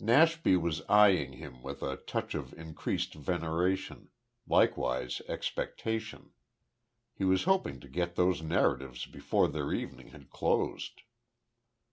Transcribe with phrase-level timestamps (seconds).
[0.00, 4.08] Nashby was eyeing him with a touch of increased veneration
[4.44, 6.32] likewise expectation.
[7.14, 11.02] He was hoping to get those narratives before their evening had closed.